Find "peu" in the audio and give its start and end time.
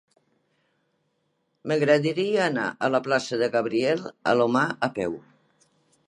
4.97-5.15